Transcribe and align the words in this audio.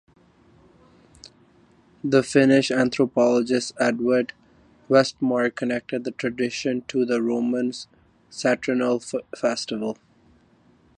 The 2.03 2.23
Finnish 2.23 2.71
anthropologist 2.71 3.73
Edvard 3.79 4.33
Westermarck 4.89 5.53
connected 5.53 6.05
the 6.05 6.11
tradition 6.11 6.81
to 6.87 7.05
the 7.05 7.21
Roman 7.21 7.71
Saturnalia 8.27 8.99
festival. 9.37 9.99